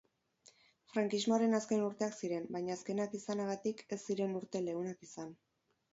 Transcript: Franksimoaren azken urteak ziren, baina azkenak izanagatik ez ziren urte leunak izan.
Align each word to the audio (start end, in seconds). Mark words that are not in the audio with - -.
Franksimoaren 0.93 1.57
azken 1.57 1.83
urteak 1.89 2.17
ziren, 2.21 2.49
baina 2.55 2.77
azkenak 2.79 3.15
izanagatik 3.19 3.85
ez 3.97 4.03
ziren 4.11 4.35
urte 4.41 4.63
leunak 4.67 5.07
izan. 5.11 5.35